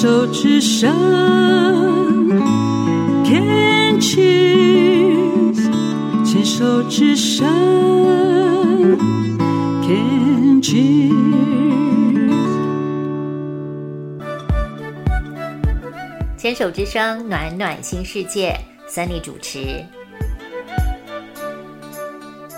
[0.00, 0.94] 手之声
[3.24, 5.58] ，Can cheers，
[6.24, 7.44] 牵手之声
[9.82, 11.10] ，Can cheers。
[16.36, 18.56] 牵手之声，暖暖新世界
[18.88, 19.84] ，Sunny 主持。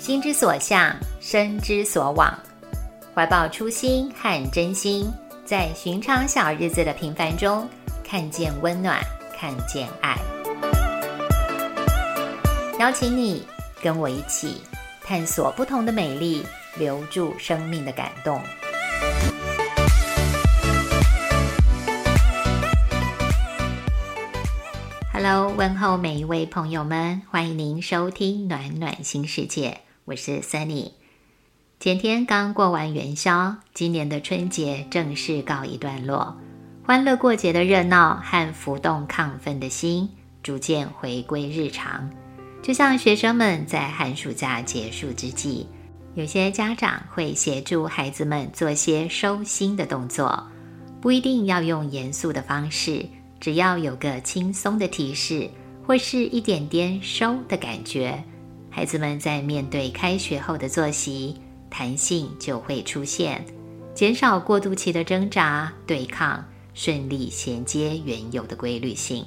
[0.00, 2.32] 心之所向，身之所往，
[3.14, 5.04] 怀抱初心和真心，
[5.46, 7.68] 在寻常小日子的平凡中，
[8.04, 9.00] 看见温暖，
[9.38, 10.16] 看见爱。
[12.80, 13.46] 邀请你
[13.80, 14.60] 跟我一起
[15.04, 16.44] 探索不同的美丽，
[16.76, 18.42] 留住生命的感动。
[25.12, 29.78] Hello，问候每一位朋友们，欢迎您收听暖暖新世界。
[30.06, 30.90] 我是 Sunny。
[31.78, 36.34] 前天刚过完元宵，今年的春节正式告一段落，
[36.82, 40.08] 欢乐过节的热闹和浮动亢奋的心
[40.42, 42.10] 逐渐回归日常。
[42.62, 45.66] 就像学生们在寒暑假结束之际，
[46.14, 50.44] 有些家长会协助孩子们做些收心的动作，
[51.00, 53.04] 不一定要用严肃的方式，
[53.38, 55.48] 只要有个轻松的提示，
[55.86, 58.24] 或是一点点收的感觉。
[58.70, 61.36] 孩子们在面对开学后的作息，
[61.76, 63.44] 弹性就会出现，
[63.94, 69.22] 减少过渡期的挣扎对抗，顺利衔接原有的规律性。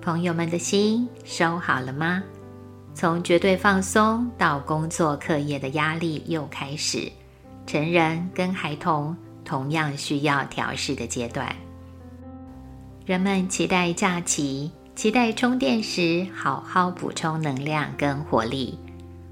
[0.00, 2.22] 朋友们的心收好了吗？
[2.94, 7.10] 从绝对放松到工作课业的压力又开始，
[7.66, 11.52] 成人跟孩童同样需要调试的阶段。
[13.04, 14.70] 人们期待假期。
[14.94, 18.78] 期待充电时好好补充能量跟活力，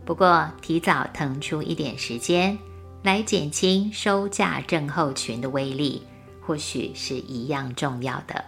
[0.05, 2.59] 不过提早腾出一点时间
[3.03, 6.03] 来减轻收假症候群的威力，
[6.41, 8.45] 或许是一样重要的。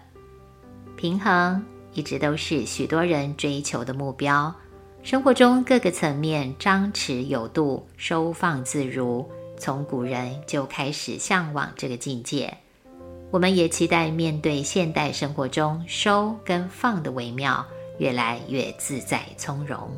[0.96, 4.52] 平衡一直都是许多人追求的目标，
[5.02, 12.52] 生活中各个层面张弛有度、收放自如，从古人就开始向往这个境界。
[13.30, 17.64] 我们也期待面对现代生活中收跟放的微妙，
[17.98, 19.90] 越来越自在从容。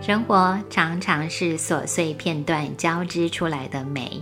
[0.00, 4.20] 生活常常是琐碎片段交织出来的美，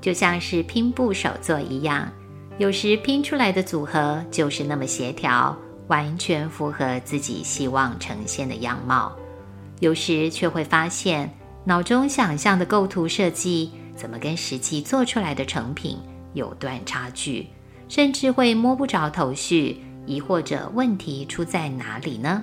[0.00, 2.10] 就像是拼布手作一样，
[2.58, 9.10] 有时拼出来的组合就是那么协调，完全符合自己希望呈现的样貌；
[9.80, 11.32] 有时却会发现
[11.64, 13.72] 脑中想象的构图设计。
[13.96, 15.96] 怎么跟实际做出来的成品
[16.32, 17.46] 有段差距，
[17.88, 22.42] 甚至会摸不着头绪，疑惑着问题出在哪里呢？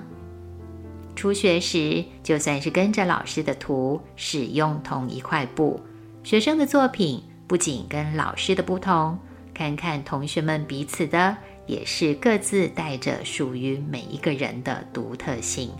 [1.22, 5.80] 初学时，就算是跟着老师的图，使用同一块布，
[6.24, 9.16] 学生的作品不仅跟老师的不同，
[9.54, 15.70] 看看同学们彼此的，也是各自带着属于每一个人的独特性。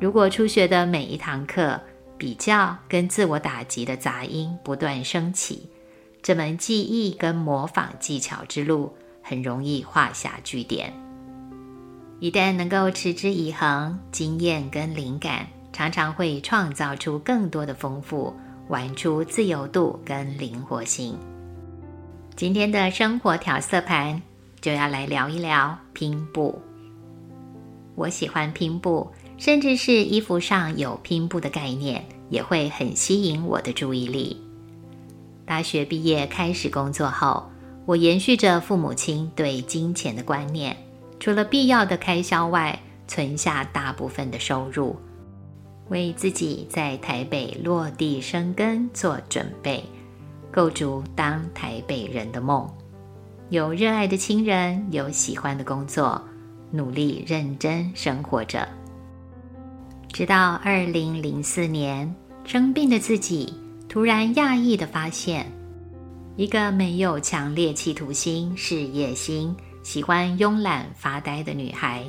[0.00, 1.80] 如果初学的每一堂课，
[2.18, 5.70] 比较跟自我打击的杂音不断升起，
[6.20, 11.05] 这门记忆跟模仿技巧之路很容易画下句点。
[12.18, 18.34] 一旦能够持之以恒，经验跟灵感常常会创造出更多的丰富，
[18.68, 21.18] 玩出自由度跟灵活性。
[22.34, 24.20] 今天的生活调色盘
[24.60, 26.58] 就要来聊一聊拼布。
[27.94, 29.10] 我喜欢拼布。
[29.38, 34.42] 甚至是衣服上有拼布的概念，也会很吸引我的注意力。
[35.44, 37.50] 大学毕业开始工作后，
[37.84, 40.74] 我延续着父母亲对金钱的观念，
[41.18, 42.78] 除了必要的开销外，
[43.08, 44.96] 存下大部分的收入，
[45.88, 49.82] 为自己在台北落地生根做准备，
[50.50, 52.68] 构筑当台北人的梦。
[53.50, 56.20] 有热爱的亲人，有喜欢的工作，
[56.70, 58.68] 努力认真生活着。
[60.12, 62.12] 直到二零零四年
[62.44, 63.54] 生病的自己，
[63.88, 65.46] 突然讶异的发现，
[66.34, 69.54] 一个没有强烈企图心、事业心、
[69.86, 72.02] 喜欢慵懒发呆的女孩，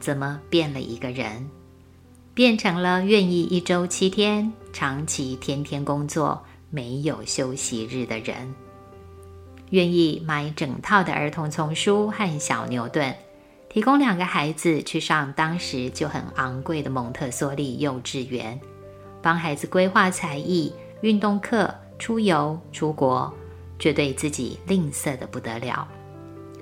[0.00, 1.48] 怎么变了一个人？
[2.34, 8.52] 变成了愿意一周七天、长期天天工作、没有休息日的人，
[9.70, 13.14] 愿意买整套的儿童丛书和小牛顿。
[13.68, 18.60] 提供两个孩子去上当时就很昂贵的蒙特梭利幼稚园，
[19.22, 23.32] 帮孩子规划才艺、运动课、出游、出国，
[23.78, 25.86] 却对自己吝啬的不得了，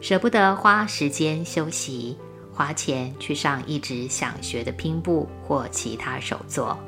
[0.00, 2.17] 舍不得花时间休息，
[2.53, 6.79] 花钱去上一直想学的拼布或其他手作。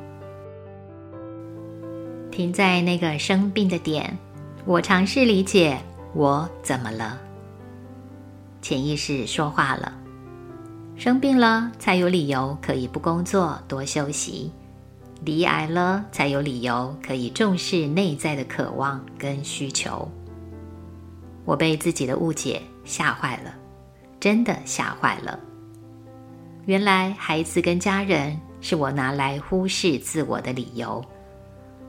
[2.30, 4.16] 停在那个生病的点，
[4.64, 5.78] 我尝试理解
[6.14, 7.18] 我怎么了。
[8.62, 9.92] 潜意识说话了：
[10.96, 14.52] 生病了才有理由可以不工作多休息，
[15.24, 20.08] 离癌了才有理由可以重视内在的渴望跟需求。
[21.44, 23.54] 我被自己的误解吓坏了，
[24.18, 25.38] 真的吓坏了。
[26.66, 31.04] 原来孩子跟家人是我拿来忽视自我的理由。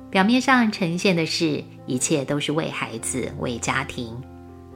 [0.10, 4.20] 表面上呈现的是一切都是为孩子、为家庭，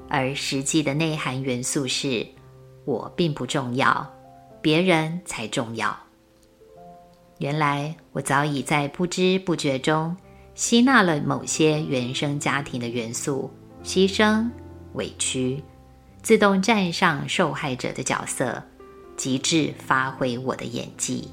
[0.08, 2.26] 而实际的内涵元素是：
[2.86, 4.10] 我并不重要，
[4.62, 5.98] 别人才重要。
[7.40, 10.16] 原来我早已在不知不觉中
[10.54, 13.52] 吸纳了某些原生家庭的元素，
[13.84, 14.50] 牺牲、
[14.94, 15.62] 委屈，
[16.26, 18.64] 自动站上受害者的角色，
[19.16, 21.30] 极致发挥我的演技。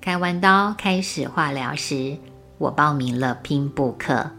[0.00, 2.16] 开完刀开始化疗时。
[2.58, 4.30] 我报名了拼布课，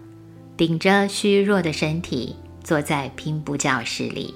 [0.55, 4.33] 顶着虚弱的身体坐在拼布教室里，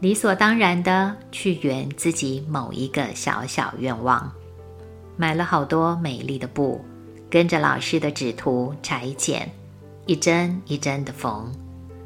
[0.00, 4.30] 理所当然的去圆自己某一个小小愿望。
[5.16, 6.84] 买了好多美丽的布，
[7.30, 9.50] 跟着老师的指图裁剪，
[10.04, 11.50] 一针一针的缝。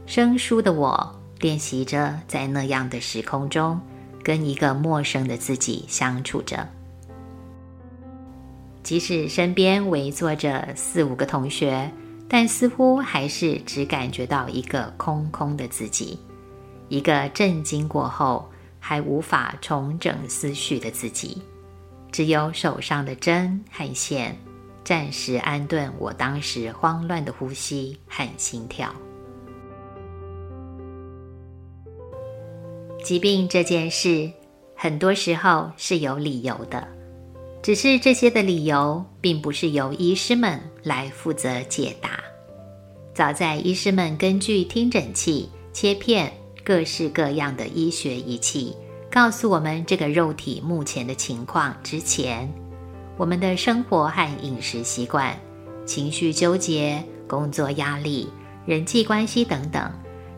[0.07, 3.81] 生疏的我练习着在那样的时空中，
[4.23, 6.69] 跟一个陌生的自己相处着。
[8.83, 11.91] 即使身边围坐着四五个同学，
[12.29, 16.19] 但似乎还是只感觉到一个空空的自己，
[16.89, 18.49] 一个震惊过后
[18.79, 21.43] 还无法重整思绪的自己，
[22.13, 24.37] 只有手上的针和线，
[24.85, 28.95] 暂时安顿我当时慌乱的呼吸和心跳。
[33.07, 34.29] 疾病这件事，
[34.75, 36.89] 很多时候是有理由的。
[37.63, 42.19] 只是这些的理由，并不是由医师们来负责解答。
[43.15, 46.33] 早在医师们根据听诊器、切片、
[46.65, 48.75] 各式各样的医学仪器，
[49.09, 52.53] 告诉我们这个肉体目前的情况之前，
[53.17, 55.33] 我们的生活和饮食习惯、
[55.87, 58.29] 情绪纠结、工作压力、
[58.67, 59.89] 人际关系等等，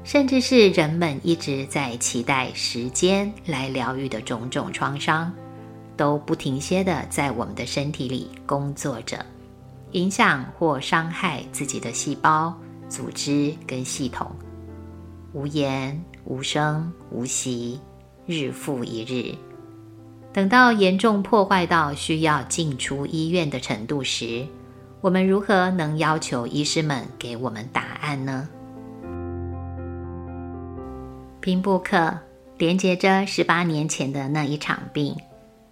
[0.08, 5.31] 甚至是人们一直在期待时间来疗愈的种种创伤。
[5.99, 9.19] 都不停歇的在我们的身体里工作着，
[9.90, 12.56] 影响或伤害自己的细胞、
[12.88, 14.34] 组织跟系统，
[15.34, 17.78] 无言、无声、无息，
[18.25, 19.34] 日复一日。
[20.32, 24.46] 等到严重破坏到需要进出医院的程度时，
[25.02, 28.49] 我们如何能要求医师们给我们答案呢？
[31.48, 32.18] 拼布克
[32.58, 35.16] 连接着十八年前的那一场病。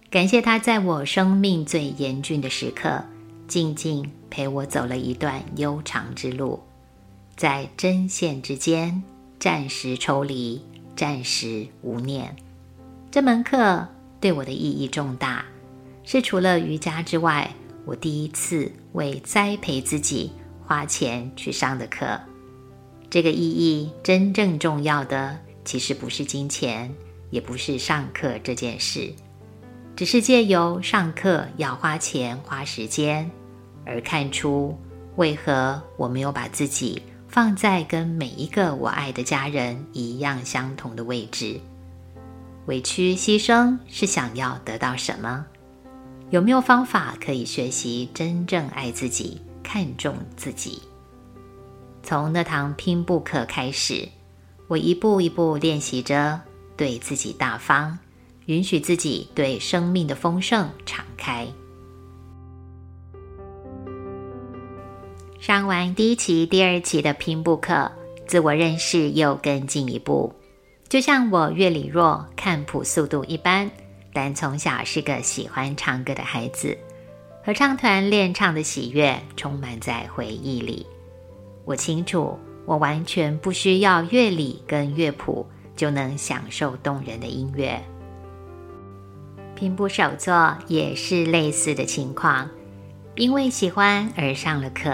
[0.09, 3.03] 感谢他在我生命最严峻的时刻，
[3.47, 6.59] 静静陪我走了一段悠长之路，
[7.35, 9.03] 在针线之间
[9.37, 10.59] 暂时抽离，
[10.95, 12.35] 暂时无念。
[13.11, 13.87] 这门课
[14.19, 15.45] 对我的意义重大，
[16.03, 17.51] 是除了瑜伽之外，
[17.85, 20.31] 我第一次为栽培自己
[20.65, 22.19] 花钱去上的课。
[23.11, 26.95] 这个意义真正重要的，其实不是金钱，
[27.29, 29.13] 也不是上课这件事。
[29.97, 33.29] 只是借由上课要花钱花时间，
[33.85, 34.77] 而看出
[35.17, 41.59] 为何我没有把自己放在跟每一个我爱的家人一样相同的位置。
[42.67, 45.45] 委屈牺牲是想要得到什么？
[46.29, 50.81] 有没有方法可以学习真正爱自己、看重自己？
[52.03, 54.07] 从那堂拼布课开始，
[54.67, 56.39] 我一步一步练习着
[56.75, 57.97] 对自己大方。
[58.47, 61.45] 允许自己对生命的丰盛敞开。
[65.37, 67.91] 上完第一期、第二期的拼布课，
[68.25, 70.33] 自我认识又更进一步。
[70.87, 73.69] 就像我乐理弱、看谱速度一般，
[74.13, 76.77] 但从小是个喜欢唱歌的孩子。
[77.43, 80.87] 合唱团练唱的喜悦充满在回忆里。
[81.65, 87.81] 我清楚，我完全不需要乐理跟乐谱，就能享受动人的音乐。
[89.55, 92.47] 拼布手作也是类似的情况，
[93.15, 94.91] 因为喜欢而上了课，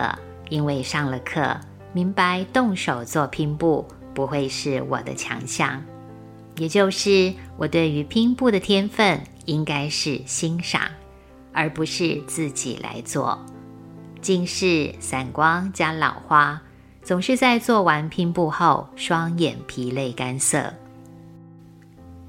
[0.50, 1.60] 因为上了课
[1.94, 5.84] 明白动手做拼布不会是我的强项，
[6.58, 10.84] 也就是我对于拼布的天分应该是欣赏，
[11.52, 13.44] 而不是自己来做。
[14.22, 16.62] 近视、散光加老花，
[17.04, 20.74] 总是在做完拼布后双眼疲累干涩。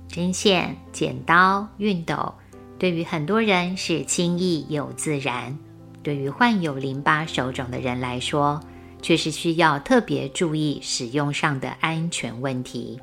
[0.09, 2.35] 针线、剪刀、熨斗，
[2.79, 5.57] 对于很多人是轻易又自然；
[6.03, 8.61] 对于患有淋巴手肿的人来说，
[9.01, 13.01] 却是需要特别注意使用上的安全问题。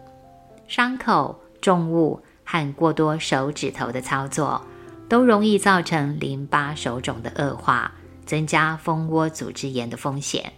[0.67, 4.61] 伤口、重物和过多手指头的操作，
[5.07, 7.91] 都容易造成淋巴手肿的恶化，
[8.25, 10.51] 增加蜂窝组织炎的风险。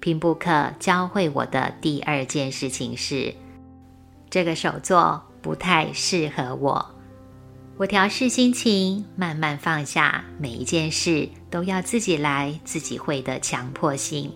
[0.00, 3.34] 拼布课教会我的第二件事情是，
[4.30, 6.94] 这个手作不太适合我。
[7.76, 14.32] 我调试心情，慢慢放下每一件事都要自己来、自己会的强迫性。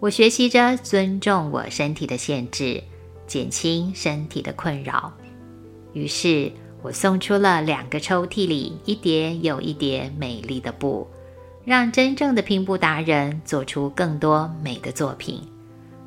[0.00, 2.82] 我学习着尊重我身体的限制，
[3.26, 5.12] 减轻身体的困扰。
[5.92, 6.52] 于是，
[6.82, 11.08] 我送出了两个抽屉里一叠又一叠美丽的布，
[11.68, 15.38] 让真正的拼布达人做出更多美的作品，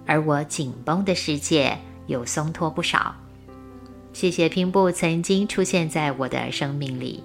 [0.08, 1.78] 而我紧绷的世界
[2.08, 3.16] 又松脱不少。
[4.12, 7.24] 谢谢拼布曾经出现在我的生命里，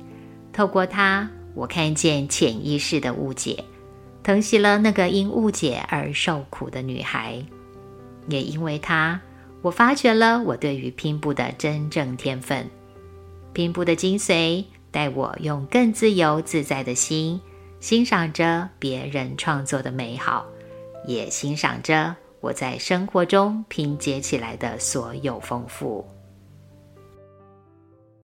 [0.52, 3.64] 透过它，我看见潜意识的误解，
[4.22, 7.42] 疼惜了那个因误解而受苦的女孩。
[8.28, 9.18] 也因为它，
[9.62, 12.68] 我发觉了我对于拼布的真正天分。
[13.54, 17.40] 拼布的精髓，带我用更自由自在的心，
[17.78, 20.46] 欣赏着别人创作的美好，
[21.06, 26.04] 也欣赏着我在生活中拼接起来的所有丰富。